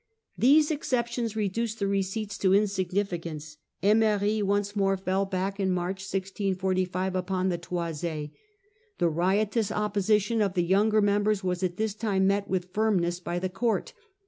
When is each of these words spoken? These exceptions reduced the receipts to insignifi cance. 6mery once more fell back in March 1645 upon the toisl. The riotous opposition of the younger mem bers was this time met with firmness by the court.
These 0.35 0.71
exceptions 0.71 1.35
reduced 1.35 1.77
the 1.77 1.85
receipts 1.85 2.35
to 2.39 2.49
insignifi 2.53 3.21
cance. 3.21 3.57
6mery 3.83 4.41
once 4.41 4.75
more 4.75 4.97
fell 4.97 5.25
back 5.27 5.59
in 5.59 5.69
March 5.69 5.97
1645 6.01 7.15
upon 7.15 7.49
the 7.49 7.59
toisl. 7.59 8.31
The 8.97 9.09
riotous 9.09 9.71
opposition 9.71 10.41
of 10.41 10.55
the 10.55 10.63
younger 10.63 11.03
mem 11.03 11.21
bers 11.25 11.43
was 11.43 11.59
this 11.59 11.93
time 11.93 12.25
met 12.25 12.47
with 12.47 12.73
firmness 12.73 13.19
by 13.19 13.37
the 13.37 13.49
court. 13.49 13.93